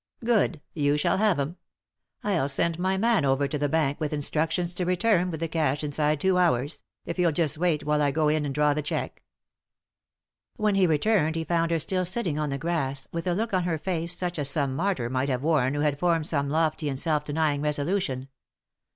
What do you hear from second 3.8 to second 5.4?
with instructions to return with